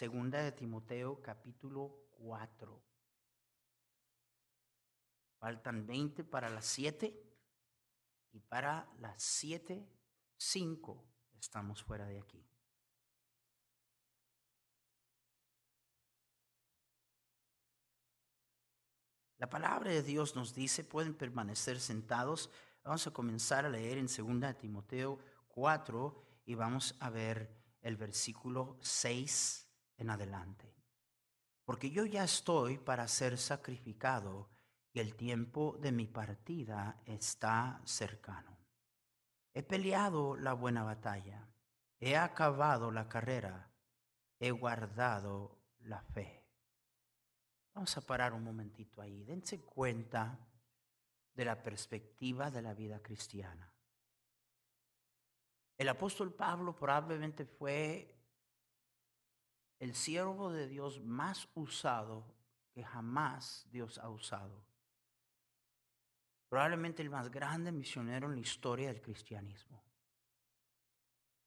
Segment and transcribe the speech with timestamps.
[0.00, 2.82] Segunda de Timoteo capítulo 4.
[5.38, 7.14] Faltan 20 para las 7
[8.32, 9.86] y para las 7,
[10.38, 11.04] 5
[11.38, 12.42] estamos fuera de aquí.
[19.36, 22.48] La palabra de Dios nos dice, pueden permanecer sentados.
[22.84, 27.98] Vamos a comenzar a leer en Segunda de Timoteo 4 y vamos a ver el
[27.98, 29.66] versículo 6
[30.00, 30.74] en adelante.
[31.64, 34.48] Porque yo ya estoy para ser sacrificado
[34.92, 38.58] y el tiempo de mi partida está cercano.
[39.52, 41.48] He peleado la buena batalla,
[42.00, 43.70] he acabado la carrera,
[44.38, 46.44] he guardado la fe.
[47.74, 49.22] Vamos a parar un momentito ahí.
[49.24, 50.38] Dense cuenta
[51.34, 53.72] de la perspectiva de la vida cristiana.
[55.78, 58.19] El apóstol Pablo probablemente fue
[59.80, 62.24] el siervo de Dios más usado
[62.70, 64.62] que jamás Dios ha usado.
[66.48, 69.82] Probablemente el más grande misionero en la historia del cristianismo.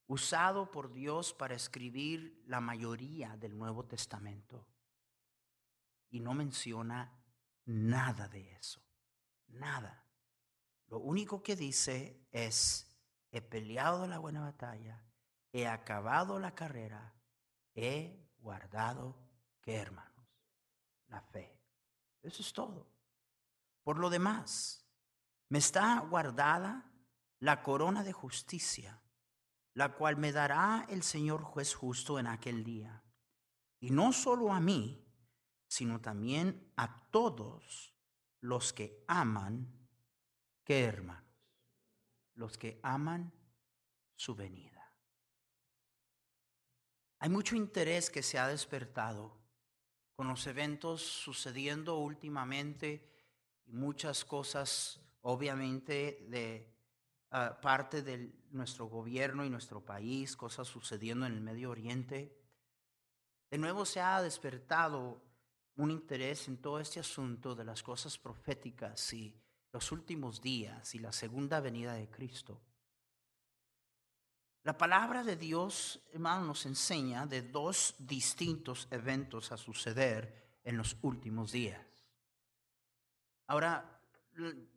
[0.08, 4.68] Usado por Dios para escribir la mayoría del Nuevo Testamento.
[6.10, 7.12] Y no menciona
[7.66, 8.82] nada de eso.
[9.48, 10.06] Nada.
[10.88, 12.90] Lo único que dice es
[13.32, 15.04] he peleado la buena batalla,
[15.52, 17.16] he acabado la carrera,
[17.74, 19.16] he guardado,
[19.62, 20.28] ¿qué hermanos?
[21.08, 21.60] La fe.
[22.22, 22.88] Eso es todo.
[23.82, 24.86] Por lo demás,
[25.50, 26.92] me está guardada
[27.40, 29.02] la corona de justicia,
[29.74, 33.04] la cual me dará el Señor juez justo en aquel día.
[33.80, 35.04] Y no solo a mí,
[35.68, 37.96] sino también a todos
[38.40, 39.90] los que aman,
[40.64, 41.24] ¿qué hermanos?
[42.36, 43.32] los que aman
[44.16, 44.73] su venida.
[47.24, 49.32] Hay mucho interés que se ha despertado
[50.14, 53.10] con los eventos sucediendo últimamente
[53.66, 56.70] y muchas cosas, obviamente, de
[57.32, 62.38] ah, parte de nuestro gobierno y nuestro país, cosas sucediendo en el Medio Oriente.
[63.50, 65.24] De nuevo se ha despertado
[65.78, 69.34] un interés en todo este asunto de las cosas proféticas y
[69.72, 72.60] los últimos días y la segunda venida de Cristo.
[74.64, 80.96] La palabra de Dios, hermano, nos enseña de dos distintos eventos a suceder en los
[81.02, 81.86] últimos días.
[83.48, 84.00] Ahora,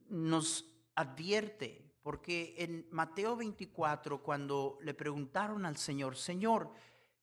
[0.08, 0.64] nos
[0.96, 6.72] advierte, porque en Mateo 24, cuando le preguntaron al Señor, Señor,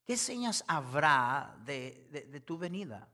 [0.05, 3.09] ¿qué señas habrá de, de tu venida?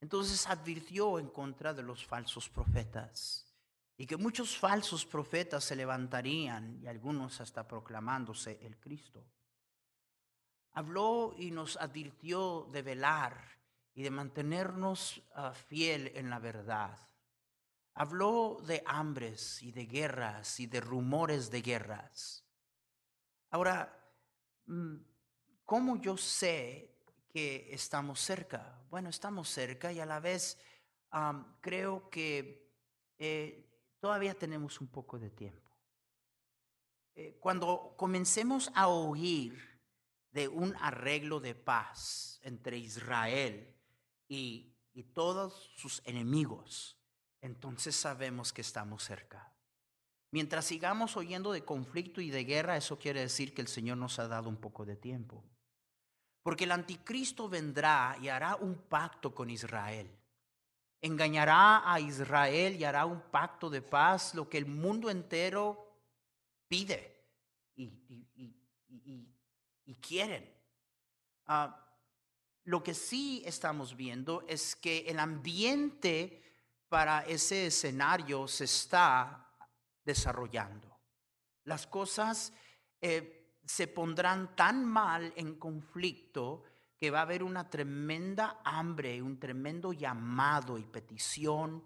[0.00, 3.53] Entonces advirtió en contra de los falsos profetas
[3.96, 9.24] y que muchos falsos profetas se levantarían y algunos hasta proclamándose el Cristo.
[10.72, 13.54] Habló y nos advirtió de velar
[13.94, 16.98] y de mantenernos ah, fiel en la verdad.
[17.94, 22.44] Habló de hambres y de guerras y de rumores de guerras.
[23.50, 23.96] Ahora,
[24.66, 24.96] mm,
[25.64, 28.84] ¿cómo yo sé que estamos cerca?
[28.90, 30.58] Bueno, estamos cerca y a la vez
[31.60, 32.68] creo que
[33.18, 33.73] eh,
[34.04, 35.72] todavía tenemos un poco de tiempo.
[37.14, 39.58] Eh, cuando comencemos a oír
[40.30, 43.74] de un arreglo de paz entre Israel
[44.28, 46.98] y, y todos sus enemigos,
[47.40, 49.50] entonces sabemos que estamos cerca.
[50.30, 54.18] Mientras sigamos oyendo de conflicto y de guerra, eso quiere decir que el Señor nos
[54.18, 55.42] ha dado un poco de tiempo.
[56.42, 60.14] Porque el anticristo vendrá y hará un pacto con Israel
[61.04, 65.86] engañará a Israel y hará un pacto de paz, lo que el mundo entero
[66.66, 67.14] pide
[67.76, 67.90] y,
[70.00, 70.50] quieren.
[71.46, 71.78] Ah,
[72.64, 76.42] lo que sí estamos viendo es que el ambiente
[76.88, 79.46] para ese escenario se está
[80.04, 80.98] desarrollando.
[81.64, 82.52] Las cosas
[83.00, 86.64] eh, se pondrán tan mal en conflicto
[87.04, 91.84] que va a haber una tremenda hambre, un tremendo llamado y petición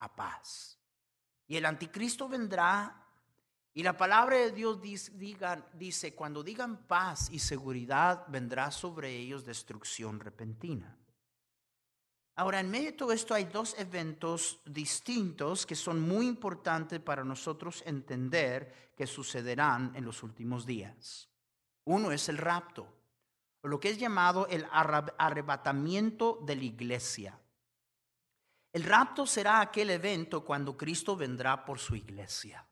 [0.00, 0.76] a paz.
[1.46, 3.06] Y el anticristo vendrá
[3.72, 5.12] y la palabra de Dios dice,
[5.74, 10.98] dice, cuando digan paz y seguridad, vendrá sobre ellos destrucción repentina.
[12.34, 17.22] Ahora, en medio de todo esto hay dos eventos distintos que son muy importantes para
[17.22, 21.28] nosotros entender que sucederán en los últimos días.
[21.84, 22.95] Uno es el rapto,
[23.68, 27.38] lo que es llamado el arrebatamiento de la iglesia.
[28.72, 32.66] El rapto será aquel evento cuando Cristo vendrá por su iglesia.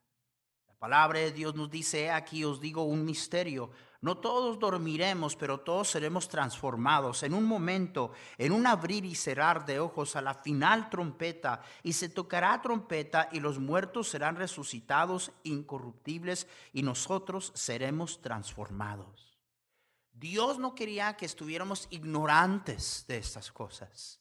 [0.66, 3.70] La palabra de Dios nos dice, aquí os digo un misterio,
[4.02, 9.64] no todos dormiremos, pero todos seremos transformados en un momento, en un abrir y cerrar
[9.64, 15.32] de ojos a la final trompeta, y se tocará trompeta y los muertos serán resucitados
[15.42, 19.33] incorruptibles y nosotros seremos transformados.
[20.14, 24.20] Dios no quería que estuviéramos ignorantes de estas cosas.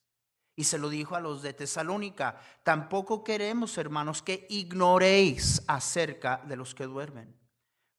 [0.56, 6.56] Y se lo dijo a los de Tesalónica, tampoco queremos, hermanos, que ignoréis acerca de
[6.56, 7.44] los que duermen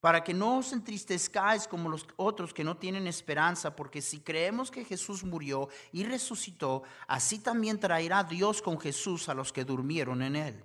[0.04, 4.70] para que no os entristezcáis como los otros que no tienen esperanza, porque si creemos
[4.70, 10.20] que Jesús murió y resucitó, así también traerá Dios con Jesús a los que durmieron
[10.20, 10.64] en él.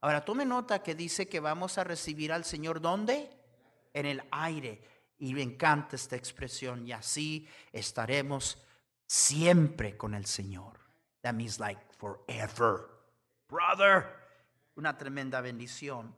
[0.00, 3.30] Ahora tome nota que dice que vamos a recibir al Señor ¿dónde?
[3.92, 4.82] En el aire.
[5.18, 6.86] Y me encanta esta expresión.
[6.86, 8.64] Y así estaremos
[9.06, 10.80] siempre con el Señor.
[11.20, 12.88] That means like forever.
[13.48, 14.06] Brother,
[14.76, 16.16] una tremenda bendición.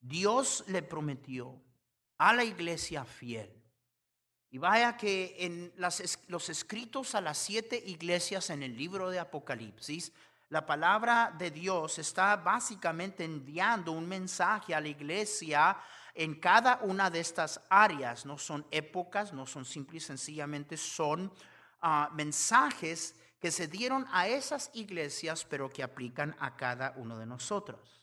[0.00, 1.60] Dios le prometió
[2.18, 3.52] a la iglesia fiel.
[4.50, 10.12] Y vaya que en los escritos a las siete iglesias en el libro de Apocalipsis,
[10.50, 15.76] la palabra de Dios está básicamente enviando un mensaje a la iglesia
[16.14, 18.24] en cada una de estas áreas.
[18.24, 21.30] No son épocas, no son simple y sencillamente, son
[21.82, 27.26] ah, mensajes que se dieron a esas iglesias, pero que aplican a cada uno de
[27.26, 28.02] nosotros.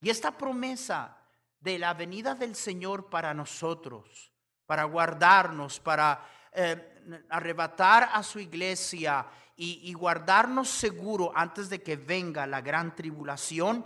[0.00, 1.18] Y esta promesa
[1.58, 4.32] de la venida del Señor para nosotros,
[4.66, 6.24] para guardarnos, para
[6.54, 13.84] eh, arrebatar a su iglesia y, guardarnos seguro antes de que venga la gran tribulación,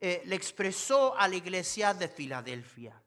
[0.00, 3.00] eh, le expresó a la iglesia de Filadelfia.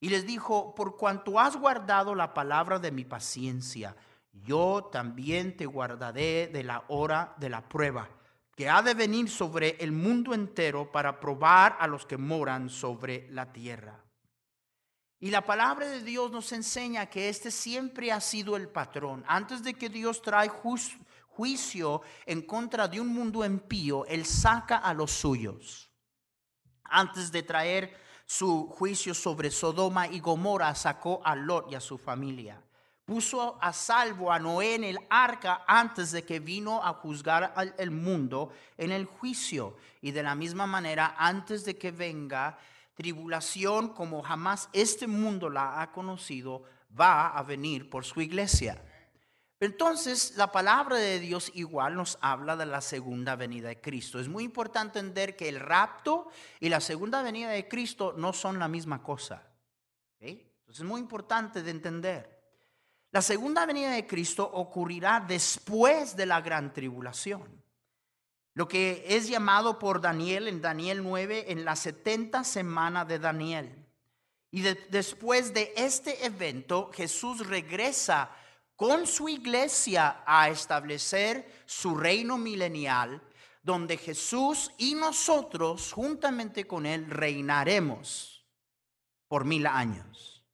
[0.00, 3.94] Y les dijo, por cuanto has guardado la palabra de mi paciencia,
[4.32, 8.08] yo también te guardaré de la hora de la prueba,
[8.56, 13.28] que ha de venir sobre el mundo entero para probar a los que moran sobre
[13.30, 14.01] la tierra.
[15.22, 19.24] Y la palabra de Dios nos enseña que este siempre ha sido el patrón.
[19.28, 20.50] Antes de que Dios trae
[21.28, 25.88] juicio en contra de un mundo impío, Él saca a los suyos.
[26.82, 27.96] Antes de traer
[28.26, 32.60] su juicio sobre Sodoma y Gomorra, sacó a Lot y a su familia.
[33.04, 37.90] Puso a salvo a Noé en el arca antes de que vino a juzgar al
[37.92, 39.76] mundo en el juicio.
[40.00, 42.58] Y de la misma manera, antes de que venga
[42.94, 46.64] tribulación como jamás este mundo la ha conocido
[46.98, 48.82] va a venir por su iglesia.
[49.60, 54.18] Entonces, la palabra de Dios igual nos habla de la segunda venida de Cristo.
[54.18, 58.58] Es muy importante entender que el rapto y la segunda venida de Cristo no son
[58.58, 59.48] la misma cosa.
[60.18, 62.42] Entonces, es muy importante de entender.
[63.12, 67.61] La segunda venida de Cristo ocurrirá después de la gran tribulación.
[68.54, 73.86] Lo que es llamado por Daniel en Daniel 9 en la 70 semana de Daniel.
[74.50, 78.30] Y después de este evento, Jesús regresa
[78.76, 83.22] con su iglesia a establecer su reino milenial,
[83.62, 88.44] donde Jesús y nosotros, juntamente con Él, reinaremos
[89.28, 90.44] por mil años.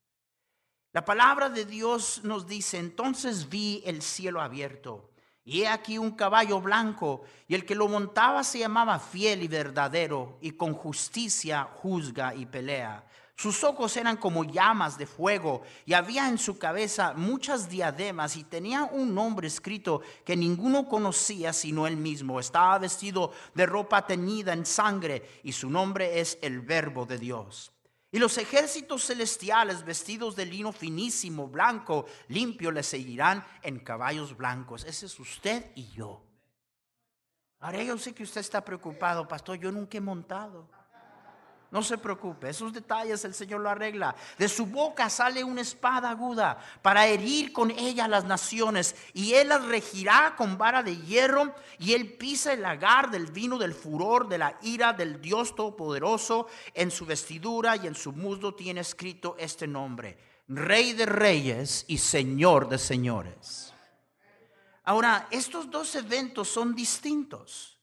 [0.92, 5.10] La palabra de Dios nos dice, entonces vi el cielo abierto
[5.48, 9.48] y he aquí un caballo blanco, y el que lo montaba se llamaba fiel y
[9.48, 13.02] verdadero, y con justicia juzga y pelea.
[13.34, 18.44] Sus ojos eran como llamas de fuego, y había en su cabeza muchas diademas, y
[18.44, 22.38] tenía un nombre escrito que ninguno conocía sino él mismo.
[22.38, 27.72] Estaba vestido de ropa teñida en sangre, y su nombre es el Verbo de Dios.
[28.10, 34.84] Y los ejércitos celestiales vestidos de lino finísimo, blanco, limpio, le seguirán en caballos blancos.
[34.84, 36.22] Ese es usted y yo.
[37.60, 40.70] Ahora yo sé que usted está preocupado, pastor, yo nunca he montado.
[41.70, 44.16] No se preocupe, esos detalles el Señor lo arregla.
[44.38, 48.96] De su boca sale una espada aguda para herir con ella las naciones.
[49.12, 51.54] Y él las regirá con vara de hierro.
[51.78, 56.46] Y él pisa el lagar del vino del furor, de la ira del Dios Todopoderoso.
[56.72, 60.16] En su vestidura y en su muslo tiene escrito este nombre.
[60.48, 63.74] Rey de reyes y Señor de señores.
[64.84, 67.77] Ahora, estos dos eventos son distintos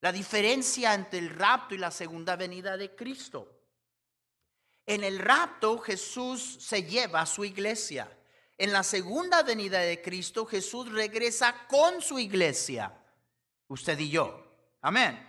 [0.00, 3.56] la diferencia entre el rapto y la segunda venida de Cristo.
[4.84, 8.08] En el rapto Jesús se lleva a su iglesia.
[8.58, 12.92] En la segunda venida de Cristo Jesús regresa con su iglesia,
[13.68, 14.46] usted y yo.
[14.80, 15.28] Amén.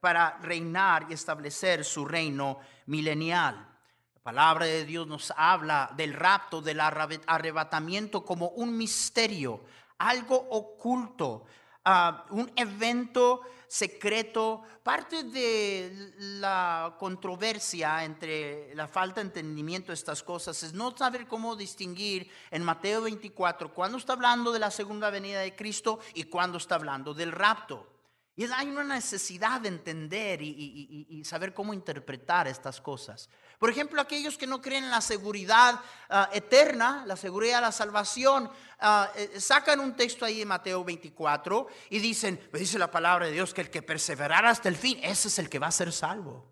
[0.00, 3.66] Para reinar y establecer su reino milenial.
[4.14, 9.64] La palabra de Dios nos habla del rapto, del arrebatamiento como un misterio,
[9.96, 11.46] algo oculto,
[11.88, 14.62] ah, un evento secreto.
[14.82, 21.26] Parte de la controversia entre la falta de entendimiento de estas cosas es no saber
[21.26, 26.24] cómo distinguir en Mateo 24 cuándo está hablando de la segunda venida de Cristo y
[26.24, 27.97] cuándo está hablando del rapto.
[28.38, 33.28] Y hay una necesidad de entender y, saber cómo interpretar estas cosas.
[33.58, 37.72] Por ejemplo, aquellos que no creen en la seguridad ah, eterna, la seguridad de la
[37.72, 42.92] salvación, ah, eh, sacan un texto ahí en Mateo 24 y dicen, pues dice la
[42.92, 45.66] palabra de Dios que el que perseverará hasta el fin, ese es el que va
[45.66, 46.46] a ser salvo.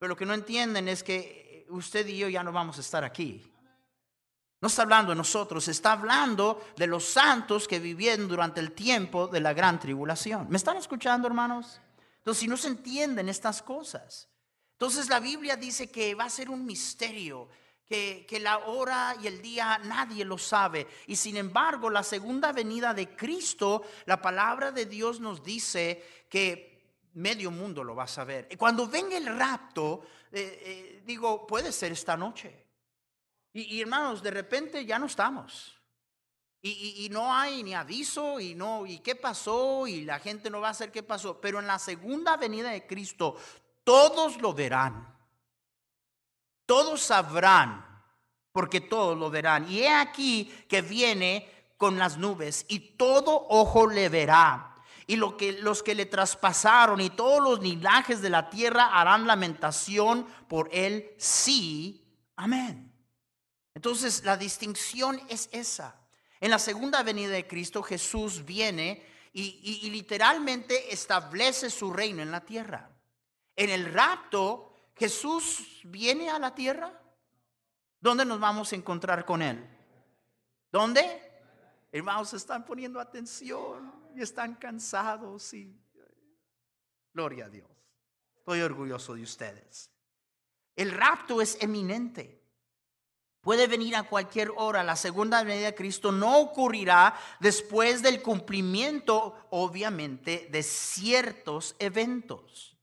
[0.00, 3.04] Pero lo que no entienden es que usted y yo ya no vamos a estar
[3.04, 3.48] aquí.
[4.60, 9.28] No está hablando de nosotros, está hablando de los santos que vivieron durante el tiempo
[9.28, 10.48] de la gran tribulación.
[10.50, 11.80] ¿Me están escuchando, hermanos?
[12.18, 14.28] Entonces, si no se entienden estas cosas,
[14.72, 17.48] entonces la Biblia dice que va a ser un misterio,
[17.86, 20.86] que, que, la hora y el día nadie lo sabe.
[21.06, 26.78] Y sin embargo, la segunda venida de Cristo, la palabra de Dios nos dice que
[27.14, 28.48] medio mundo lo va a saber.
[28.50, 32.67] Y cuando venga el rapto, eh, eh, digo, puede ser esta noche.
[33.58, 35.74] Y, hermanos, de repente ya no estamos.
[36.60, 40.70] Y, no hay ni aviso y no, y qué pasó, y la gente no va
[40.70, 41.40] a saber qué pasó.
[41.40, 43.36] Pero en la segunda venida de Cristo,
[43.84, 45.16] todos lo verán.
[46.66, 48.02] Todos sabrán,
[48.52, 49.70] porque todos lo verán.
[49.70, 54.76] Y he aquí que viene con las nubes, y todo ojo le verá.
[55.06, 59.26] Y lo que, los que le traspasaron y todos los linajes de la tierra harán
[59.26, 61.14] lamentación por él.
[61.16, 62.04] Sí,
[62.36, 62.87] amén.
[63.78, 65.94] Entonces, la distinción es esa.
[66.40, 72.44] En la segunda venida de Cristo, Jesús viene y, literalmente establece su reino en la
[72.44, 72.90] tierra.
[73.54, 76.92] En el rapto, Jesús viene a la tierra.
[78.00, 79.64] ¿Dónde nos vamos a encontrar con Él?
[80.72, 81.22] ¿Dónde?
[81.92, 85.72] Hermanos, están poniendo atención y están cansados y
[87.14, 87.70] gloria a Dios.
[88.38, 89.88] Estoy orgulloso de ustedes.
[90.74, 92.37] El rapto es eminente
[93.48, 94.84] puede venir a cualquier hora.
[94.84, 102.76] La segunda venida de Cristo no ocurrirá después del cumplimiento, obviamente, de ciertos eventos.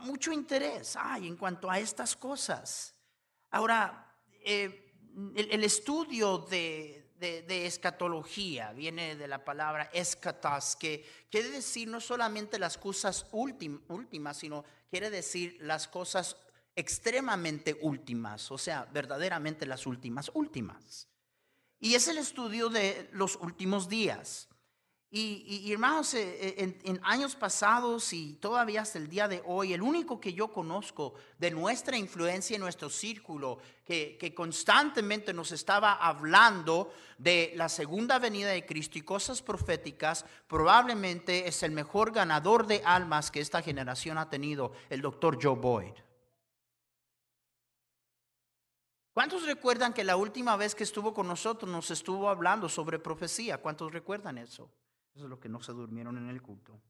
[0.00, 2.94] Mucho interés hay en cuanto a estas cosas.
[3.50, 4.92] Ahora, eh,
[5.34, 7.14] el, estudio de,
[7.48, 14.62] escatología viene de la palabra escatas, que quiere decir no solamente las cosas últimas, sino
[14.90, 16.36] quiere decir las cosas
[16.80, 21.08] extremadamente últimas, o sea, verdaderamente las últimas, últimas.
[21.78, 24.48] Y es el estudio de los últimos días.
[25.12, 29.82] Y, hermanos, eh, eh, en, años pasados y todavía hasta el día de hoy, el
[29.82, 35.94] único que yo conozco de nuestra influencia en nuestro círculo, que, que constantemente nos estaba
[35.94, 42.68] hablando de la segunda venida de Cristo y cosas proféticas, probablemente es el mejor ganador
[42.68, 45.94] de almas que esta generación ha tenido, el doctor Joe Boyd.
[49.12, 53.58] ¿Cuántos recuerdan que la última vez que estuvo con nosotros nos estuvo hablando sobre profecía?
[53.58, 54.70] ¿Cuántos recuerdan eso?
[55.14, 56.80] Eso es lo que no se durmieron en el culto.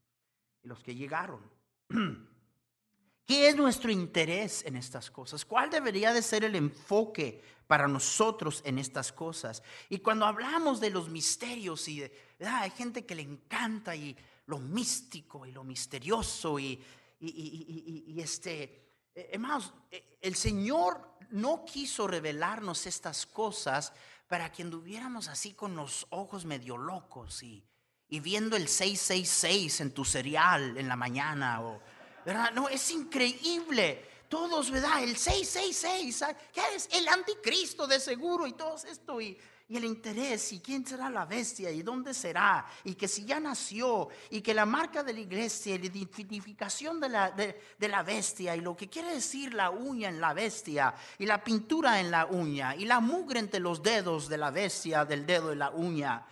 [0.61, 1.41] Y los que llegaron.
[3.25, 5.45] ¿Qué es nuestro interés en estas cosas?
[5.45, 9.63] ¿Cuál debería de ser el enfoque para nosotros en estas cosas?
[9.89, 12.11] Y cuando hablamos de los misterios y de,
[12.45, 16.83] hay gente que le encanta y lo místico y lo misterioso y,
[17.19, 18.81] y este,
[19.15, 23.93] eh, hermanos, eh, el Señor no quiso revelarnos estas cosas
[24.27, 27.63] para que anduviéramos así con los ojos medio locos y,
[28.07, 31.61] viendo el 666 en tu cereal en la mañana.
[31.61, 31.81] O,
[32.25, 32.51] ¿verdad?
[32.53, 35.03] No, es increíble todos, ¿verdad?
[35.03, 36.23] El 666,
[36.53, 36.87] ¿qué es?
[36.93, 39.19] El anticristo de seguro y todo esto.
[39.19, 39.37] Y,
[39.71, 43.39] y el interés y quién será la bestia y dónde será y que si ya
[43.39, 48.03] nació y que la marca de la iglesia y la identificación de la, de, la
[48.03, 52.11] bestia y lo que quiere decir la uña en la bestia y la pintura en
[52.11, 55.69] la uña y la mugre entre los dedos de la bestia del dedo de la
[55.69, 56.27] uña.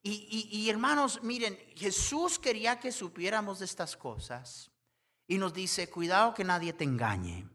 [0.00, 4.70] Y, y, y hermanos, miren, Jesús quería que supiéramos de estas cosas
[5.26, 7.53] y nos dice, cuidado que nadie te engañe.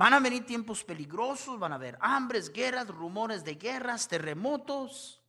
[0.00, 5.20] Van a venir tiempos peligrosos, van a haber hambres, guerras, rumores de guerras, terremotos.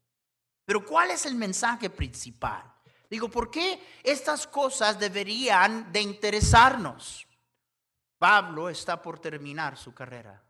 [0.63, 2.63] Pero ¿cuál es el mensaje principal?
[3.09, 7.27] Digo, ¿por qué estas cosas deberían de interesarnos?
[8.17, 10.41] Pablo está por terminar su carrera.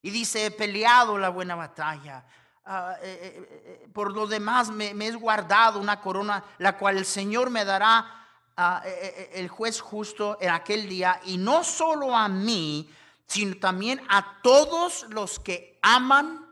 [0.00, 2.24] Y dice, he peleado la buena batalla.
[2.64, 6.98] Ah, eh, eh, eh, por lo demás me, me, he guardado una corona, la cual
[6.98, 8.27] el Señor me dará
[8.58, 12.92] Eh, eh, eh, el juez justo en aquel día, y no solo a mí,
[13.24, 16.44] sino también a todos los que aman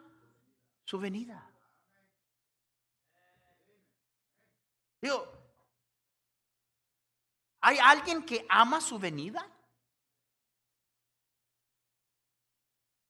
[0.84, 1.50] su venida.
[5.02, 5.32] Digo,
[7.62, 9.44] ¿hay alguien que ama su venida?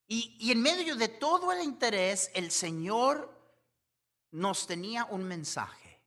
[0.09, 3.31] Y, y, en medio de todo el interés, el Señor
[4.31, 6.00] nos tenía un mensaje.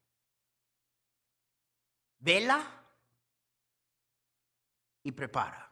[2.18, 2.79] Vela
[5.10, 5.72] y prepara.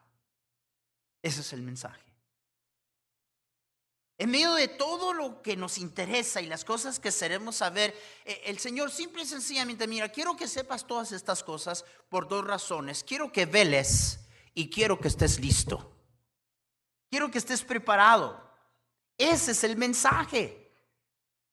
[1.22, 2.08] Ese es el mensaje.
[4.20, 8.42] En medio de todo lo que nos interesa y las cosas que queremos saber, eh,
[8.46, 13.04] el Señor simple y sencillamente, mira, quiero que sepas todas estas cosas por dos razones.
[13.04, 14.20] Quiero que veles
[14.56, 15.94] y quiero que estés listo.
[17.12, 18.44] Quiero que estés preparado.
[19.18, 20.74] Ese es el mensaje.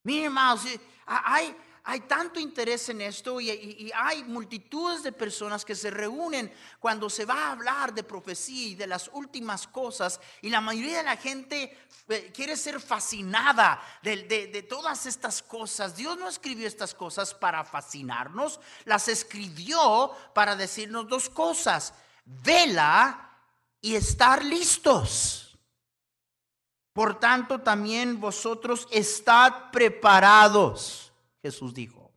[0.02, 1.54] Miren, hermanos, eh, hay,
[1.86, 6.50] hay tanto interés en esto y, hay multitudes de personas que se reúnen
[6.80, 10.98] cuando se va a hablar de profecía y de las últimas cosas y la mayoría
[10.98, 11.76] de la gente
[12.08, 15.94] eh, quiere ser fascinada de, de todas estas cosas.
[15.94, 21.92] Dios no escribió estas cosas para fascinarnos, las escribió para decirnos dos cosas,
[22.24, 23.30] vela
[23.82, 25.59] y estar listos.
[26.94, 31.04] Por tanto, también vosotros estad preparados
[31.44, 32.11] Jesús dijo,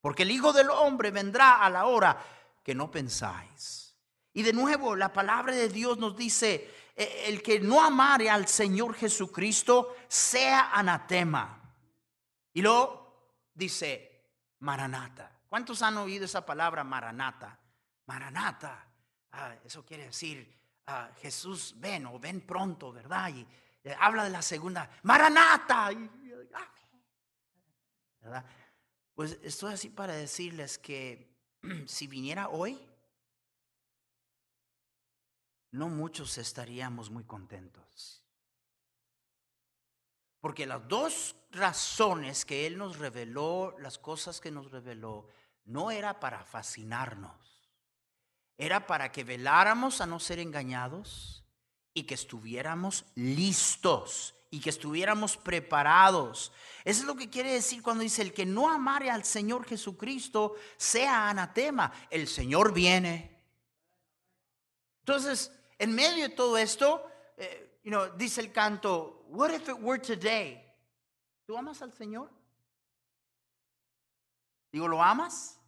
[0.00, 2.16] porque el Hijo del Hombre vendrá a la hora
[2.62, 3.98] que no pensáis.
[4.32, 8.46] Y de nuevo, la palabra de Dios nos dice, e, el que no amare al
[8.46, 11.74] Señor Jesucristo sea anatema.
[12.52, 14.28] Y luego dice,
[14.60, 15.36] Maranata.
[15.48, 17.58] ¿Cuántos han oído esa palabra Maranata?
[18.06, 18.86] Maranata.
[19.32, 20.48] Ah, eso quiere decir,
[20.86, 23.30] ah, Jesús ven o ven pronto, ¿verdad?
[23.30, 23.44] Y
[23.82, 25.90] eh, habla de la segunda, Maranata.
[28.20, 28.44] ¿verdad?
[29.14, 31.30] Pues estoy así para decirles que
[31.86, 32.80] si viniera hoy,
[35.72, 38.24] no muchos estaríamos muy contentos.
[40.40, 45.28] Porque las dos razones que Él nos reveló, las cosas que nos reveló,
[45.64, 47.70] no era para fascinarnos,
[48.56, 51.39] era para que veláramos a no ser engañados
[51.94, 56.52] y que estuviéramos listos y que estuviéramos preparados.
[56.84, 60.56] Eso es lo que quiere decir cuando dice, el que no amare al Señor Jesucristo
[60.76, 61.92] sea anatema.
[62.10, 63.38] El Señor viene.
[65.00, 67.80] Entonces, en medio de todo esto, eh,
[68.16, 70.62] dice el canto, what if it were today?
[71.46, 72.30] ¿Tú amas al Señor?
[74.72, 75.59] Digo, ¿lo amas?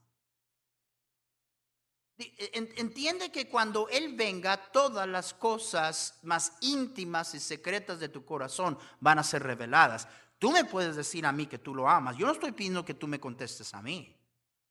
[2.77, 8.79] Entiende que cuando Él venga, todas las cosas más íntimas y secretas de tu corazón
[9.01, 10.09] van a ser reveladas.
[10.39, 12.17] Tú me puedes decir a mí que tú lo amas.
[12.17, 14.17] Yo no estoy pidiendo que tú me contestes a mí.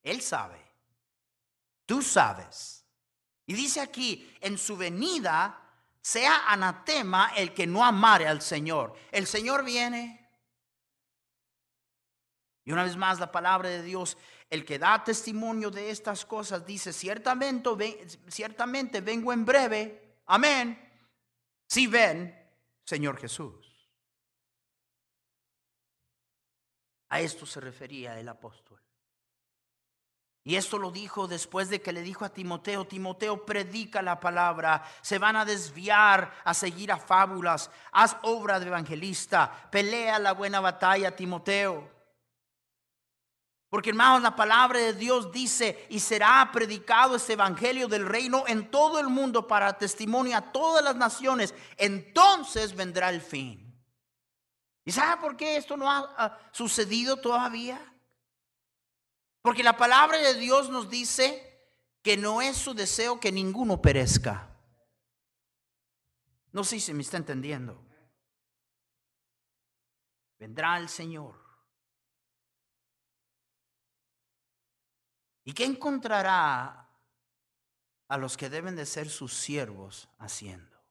[0.03, 0.59] Él sabe.
[1.85, 2.85] Tú sabes.
[3.45, 5.57] Y dice aquí, en su venida
[6.01, 8.95] sea anatema el que no amare al Señor.
[9.11, 10.20] El Señor viene.
[12.63, 14.17] Y una vez más la palabra de Dios
[14.49, 17.69] el que da testimonio de estas cosas dice, ciertamente,
[18.27, 20.19] ciertamente vengo en breve.
[20.25, 20.77] Amén.
[21.67, 22.37] Si ven,
[22.83, 23.89] Señor Jesús.
[27.09, 28.81] A esto se refería el apóstol.
[30.43, 34.83] Y esto lo dijo después de que le dijo a Timoteo, Timoteo predica la palabra,
[35.01, 40.59] se van a desviar a seguir a fábulas, haz obra de evangelista, pelea la buena
[40.59, 42.00] batalla, Timoteo.
[43.71, 48.69] Porque hermanos, la palabra de Dios dice, y será predicado este evangelio del reino en
[48.69, 51.55] todo el mundo para testimonio a todas las naciones.
[51.77, 53.73] Entonces vendrá el fin.
[54.83, 57.79] ¿Y sabe por qué esto no ha, sucedido todavía?
[59.41, 64.49] Porque la palabra de Dios nos dice que no es su deseo que ninguno perezca.
[66.51, 67.81] No sé si me está entendiendo.
[70.37, 71.50] Vendrá el Señor.
[75.51, 76.87] ¿Y qué encontrará
[78.07, 80.81] a los que deben de ser sus siervos haciendo?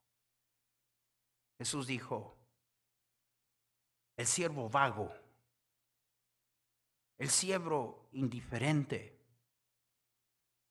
[1.56, 2.36] Jesús dijo,
[4.18, 5.14] el siervo vago,
[7.16, 9.18] el siervo indiferente.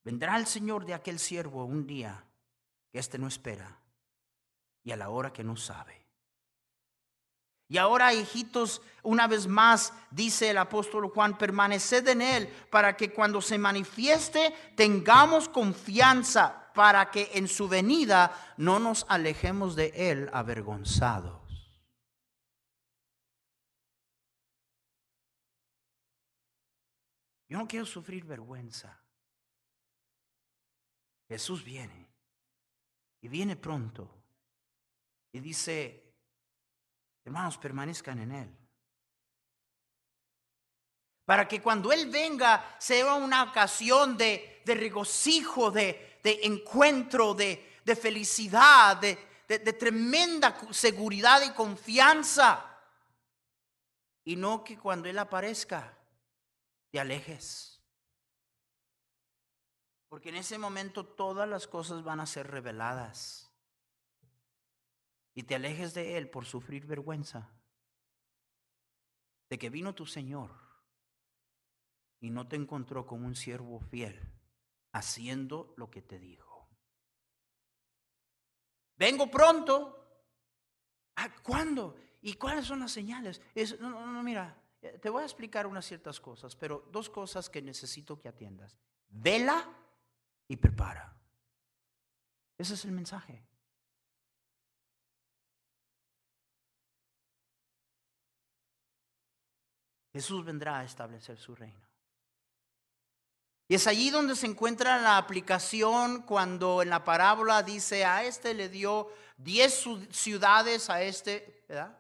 [0.04, 2.24] Vendrá el Señor de aquel siervo un día
[2.92, 3.82] que éste no espera
[4.84, 5.99] y a la hora que no sabe.
[7.72, 13.14] Y ahora, hijitos, una vez más, dice el apóstol Juan, permaneced en él para que
[13.14, 20.30] cuando se manifieste tengamos confianza para que en su venida no nos alejemos de él
[20.34, 21.40] avergonzados.
[27.50, 29.00] Yo no quiero sufrir vergüenza.
[31.28, 32.10] Jesús viene
[33.22, 34.10] y viene pronto.
[35.32, 36.09] Y dice,
[37.30, 38.58] hermanos, permanezcan en Él.
[41.26, 49.18] Para que cuando Él venga sea una ocasión de, regocijo, de, encuentro, de, felicidad, de,
[49.48, 52.66] de tremenda seguridad y confianza.
[54.26, 55.96] Y no que cuando Él aparezca
[56.92, 57.80] te alejes.
[60.08, 63.49] Porque en ese momento todas las cosas van a ser reveladas
[65.40, 67.50] y te alejes de Él por sufrir vergüenza
[69.50, 70.52] de que vino tu Señor
[72.20, 74.20] y no te encontró como un siervo fiel,
[74.92, 76.68] haciendo lo que te dijo.
[78.98, 79.96] Vengo pronto.
[81.16, 81.96] ¿A ¿Cuándo?
[82.22, 83.42] ¿Y cuáles son las señales?
[83.80, 87.50] no, no, no, mira, eh, te voy a explicar unas ciertas cosas, pero dos cosas
[87.50, 88.78] que necesito que atiendas.
[89.08, 89.74] Vela
[90.50, 91.18] y prepara.
[92.58, 93.49] Ese es el mensaje.
[100.12, 101.88] Jesús vendrá a establecer su reino.
[103.68, 108.56] Y es allí donde se encuentra la aplicación cuando en la parábola dice, a este
[108.56, 111.96] le dio diez ciudades, a este, ¿verdad?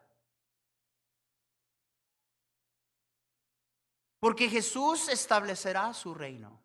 [4.20, 6.60] Porque Jesús establecerá su reino.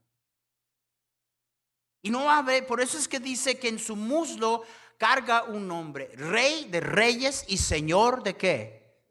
[2.02, 4.64] Y no va por eso es que dice que en su muslo
[4.98, 9.02] carga un nombre, rey de reyes y señor de qué.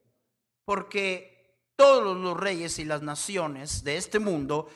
[0.65, 1.32] Porque
[1.75, 4.69] todos los reyes y las naciones de este mundo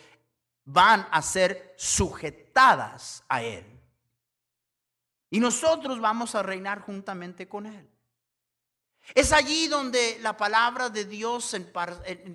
[0.65, 3.65] van a ser sujetadas a Él.
[5.29, 7.89] Y nosotros vamos a reinar juntamente con Él.
[9.15, 11.55] Es allí donde la palabra de Dios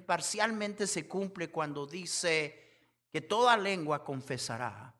[0.06, 2.62] parcialmente se cumple cuando dice
[3.10, 4.94] que toda lengua confesará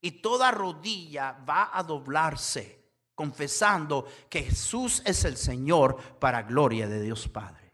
[0.00, 2.80] y toda rodilla va a doblarse
[3.20, 7.69] confesando que Jesús es el Señor para gloria de Dios Padre.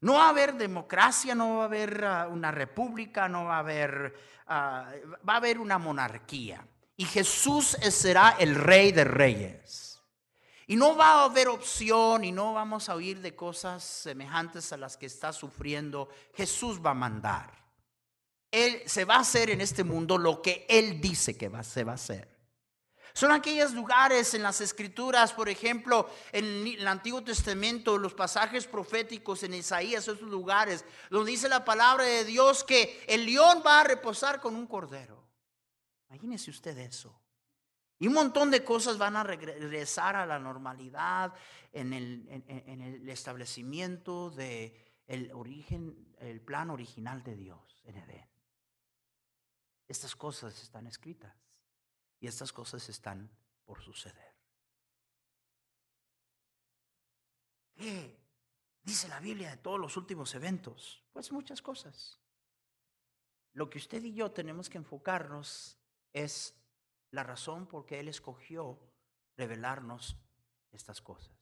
[0.00, 3.60] No va a haber democracia, no va a haber ah, una república, no va a
[3.60, 4.14] haber,
[4.46, 4.90] ah,
[5.28, 6.66] va a haber una monarquía.
[6.96, 10.02] Y Jesús será el rey de reyes.
[10.66, 14.76] Y no va a haber opción y no vamos a oír de cosas semejantes a
[14.76, 16.08] las que está sufriendo.
[16.34, 17.52] Jesús va a mandar.
[18.50, 21.84] Él se va a hacer en este mundo lo que Él dice que va, se
[21.84, 22.35] va a hacer.
[23.16, 29.42] Son aquellos lugares en las escrituras, por ejemplo, en el Antiguo Testamento, los pasajes proféticos
[29.42, 33.84] en Isaías, esos lugares, donde dice la palabra de Dios que el león va a
[33.84, 35.26] reposar con un cordero.
[36.10, 37.18] Imagínese usted eso.
[37.98, 41.32] Y un montón de cosas van a regresar a la normalidad
[41.72, 44.78] en el, en, el establecimiento de
[45.32, 48.28] origen, el plan original de Dios en Edén.
[49.88, 51.34] Estas cosas están escritas.
[52.20, 53.30] Y estas cosas están
[53.64, 54.34] por suceder.
[57.74, 58.18] ¿Qué
[58.82, 61.04] dice la Biblia de todos los últimos eventos?
[61.12, 62.20] Pues muchas cosas.
[63.52, 65.78] Lo que usted y yo tenemos que enfocarnos
[66.12, 66.54] es
[67.10, 68.80] la razón por qué Él escogió
[69.36, 70.16] revelarnos
[70.72, 71.34] estas cosas.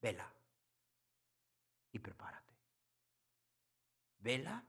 [0.00, 0.32] Vela
[1.92, 2.54] y prepárate.
[4.18, 4.64] Vela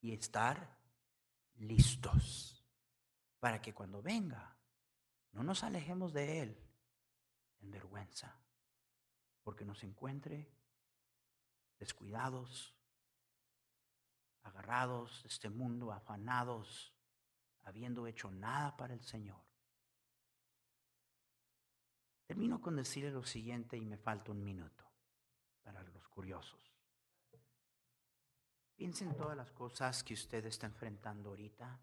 [0.00, 0.78] y estar
[1.56, 2.55] listos
[3.46, 4.58] para que cuando venga
[5.30, 6.68] no nos alejemos de Él
[7.60, 8.36] en vergüenza,
[9.44, 10.52] porque nos encuentre
[11.78, 12.74] descuidados,
[14.42, 16.92] agarrados de este mundo, afanados,
[17.62, 19.40] habiendo hecho nada para el Señor.
[22.24, 24.84] Termino con decirle lo siguiente y me falta un minuto
[25.62, 26.74] para los curiosos.
[28.74, 31.80] Piensen en todas las cosas que usted está enfrentando ahorita.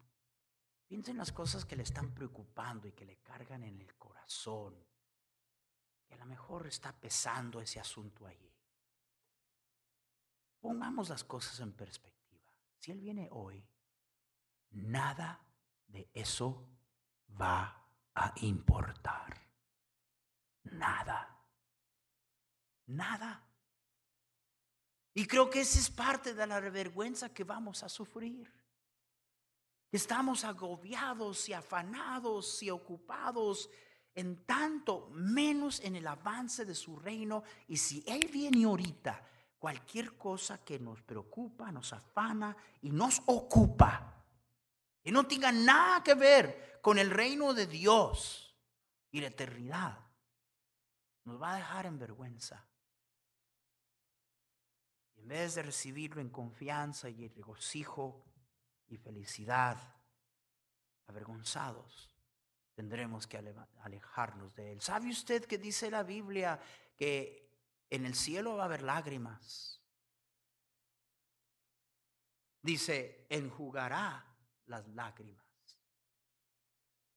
[0.86, 4.74] Piensa en las cosas que le están preocupando y que le cargan en el corazón.
[6.06, 8.54] que a lo mejor está pesando ese asunto allí.
[10.60, 12.52] Pongamos las cosas en perspectiva.
[12.78, 13.66] Si Él viene hoy,
[14.70, 15.40] nada
[15.86, 16.68] de eso
[17.40, 19.40] va a importar.
[20.64, 21.38] Nada.
[22.86, 23.42] Nada.
[25.14, 28.52] Y creo que esa es parte de la vergüenza que vamos a sufrir.
[29.94, 33.70] Estamos agobiados y afanados y ocupados
[34.12, 37.44] en tanto menos en el avance de su reino.
[37.68, 39.24] Y si Él viene ahorita,
[39.56, 44.20] cualquier cosa que nos preocupa, nos afana y nos ocupa,
[45.04, 48.52] y no tenga nada que ver con el reino de Dios
[49.12, 49.96] y la eternidad,
[51.22, 52.66] nos va a dejar en vergüenza.
[55.14, 58.33] En vez de recibirlo en confianza y regocijo
[58.94, 59.76] y felicidad,
[61.06, 62.16] avergonzados,
[62.74, 63.38] tendremos que
[63.82, 64.80] alejarnos de él.
[64.80, 66.60] ¿Sabe usted que dice la Biblia
[66.96, 67.50] que
[67.90, 69.80] en el cielo va a haber lágrimas?
[72.62, 74.24] Dice, enjugará
[74.66, 75.44] las lágrimas.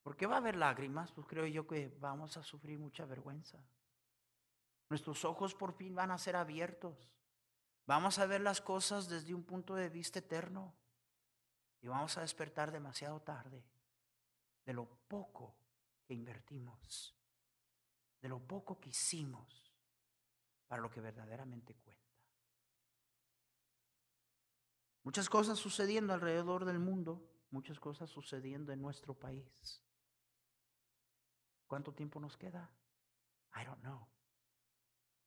[0.03, 1.11] ¿Por qué va a haber lágrimas?
[1.11, 3.57] Pues creo yo que vamos a sufrir mucha vergüenza.
[4.89, 7.11] Nuestros ojos por fin van a ser abiertos.
[7.85, 10.73] Vamos a ver las cosas desde un punto de vista eterno.
[11.81, 13.63] Y vamos a despertar demasiado tarde
[14.65, 15.55] de lo poco
[16.05, 17.15] que invertimos,
[18.21, 19.73] de lo poco que hicimos
[20.67, 21.97] para lo que verdaderamente cuenta.
[25.03, 29.81] Muchas cosas sucediendo alrededor del mundo, muchas cosas sucediendo en nuestro país.
[31.65, 32.69] ¿Cuánto tiempo nos queda?
[33.55, 34.05] I don't know.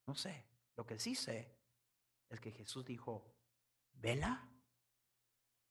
[0.06, 0.46] No sé.
[0.76, 1.56] Lo que sí sé
[2.28, 3.34] es que Jesús dijo,
[3.92, 4.49] vela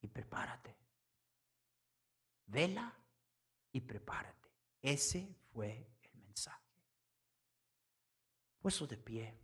[0.02, 0.76] y prepárate.
[2.46, 2.94] Vela
[3.72, 4.50] y prepárate.
[4.82, 6.64] Ese fue el mensaje.
[8.60, 9.40] Puesto de pie.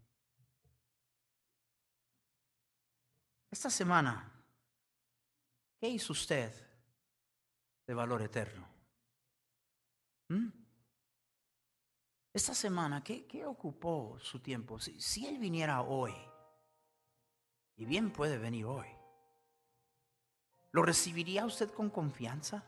[3.51, 4.31] Esta semana,
[5.79, 6.51] ¿qué hizo usted
[7.87, 8.67] de valor eterno?
[10.29, 10.65] ¿Mm?
[12.33, 14.77] Esta semana, ¿qué, ocupó su tiempo?
[14.77, 16.13] Si, si Él viniera hoy,
[17.77, 18.87] y bien puede venir hoy,
[20.75, 22.61] ¿lo recibiría usted con confianza?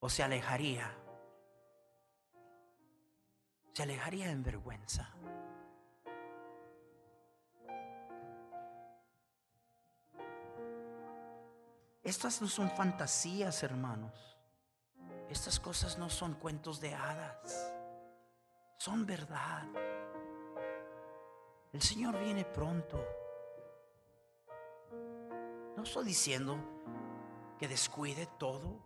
[0.00, 0.92] ¿O se alejaría?
[3.72, 5.14] Se alejaría en vergüenza.
[12.02, 14.36] Estas no son fantasías, hermanos.
[15.30, 17.72] Estas cosas no son cuentos de hadas,
[18.76, 19.68] son verdad.
[21.72, 23.21] El Señor viene pronto.
[25.82, 26.58] No estoy diciendo
[27.58, 28.78] que descuide todo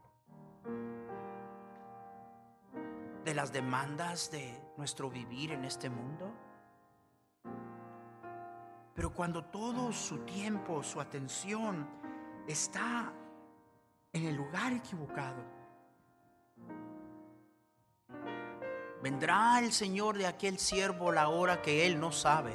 [3.23, 6.33] de las demandas de nuestro vivir en este mundo.
[8.95, 11.87] Pero cuando todo su tiempo, su atención
[12.49, 13.13] está
[14.15, 15.45] en el lugar equivocado,
[19.03, 22.55] Vendrá el Señor de aquel siervo la hora que él no sabe.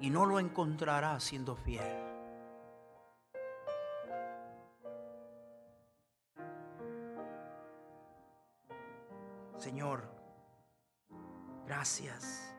[0.00, 2.14] Y no lo encontrará siendo fiel.
[9.58, 10.02] Señor,
[11.66, 12.54] gracias.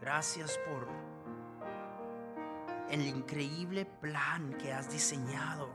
[0.00, 0.86] Gracias por
[2.90, 5.68] el increíble plan que has diseñado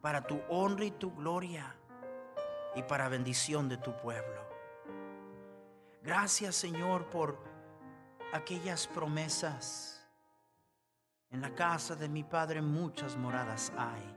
[0.00, 1.76] para tu honra y tu gloria
[2.74, 4.48] y para bendición de tu pueblo.
[6.02, 7.38] Gracias Señor por
[8.32, 10.00] aquellas promesas.
[11.30, 14.16] En la casa de mi Padre muchas moradas hay.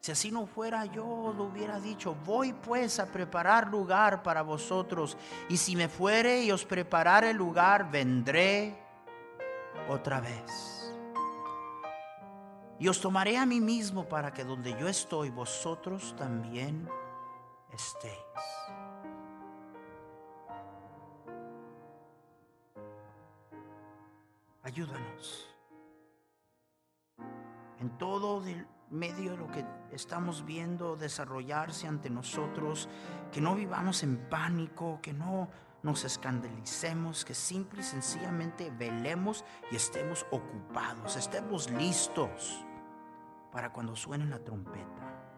[0.00, 5.16] Si así no fuera, yo lo hubiera dicho, voy pues a preparar lugar para vosotros,
[5.48, 8.78] y si me fuere y os preparare lugar, vendré
[9.88, 10.78] otra vez
[12.78, 16.88] y os tomaré a mí mismo para que donde yo estoy, vosotros también
[17.72, 18.14] estéis.
[24.68, 25.48] Ayúdanos
[27.80, 32.86] en todo el medio de lo que estamos viendo desarrollarse ante nosotros,
[33.32, 35.48] que no vivamos en pánico, que no
[35.82, 42.62] nos escandalicemos, que simple y sencillamente velemos y estemos ocupados, estemos listos
[43.50, 45.32] para cuando suene la trompeta.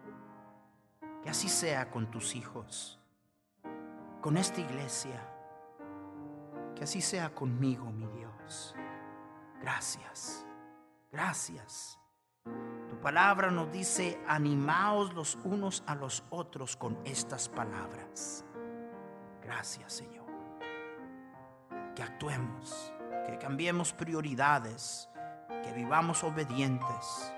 [1.23, 2.99] Que así sea con tus hijos,
[4.19, 5.25] con esta iglesia,
[6.75, 8.75] que así sea conmigo, mi Dios.
[9.61, 10.45] Gracias,
[11.11, 11.99] gracias.
[12.89, 18.43] Tu palabra nos dice, animaos los unos a los otros con estas palabras.
[19.43, 20.25] Gracias, Señor.
[21.95, 22.91] Que actuemos,
[23.27, 25.07] que cambiemos prioridades,
[25.63, 27.33] que vivamos obedientes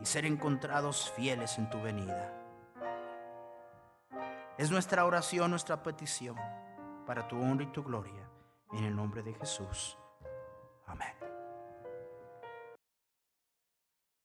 [0.00, 2.32] y ser encontrados fieles en tu venida.
[4.58, 6.36] Es nuestra oración, nuestra petición,
[7.06, 8.28] para tu honra y tu gloria,
[8.72, 9.96] en el nombre de Jesús.
[10.86, 11.21] Amén.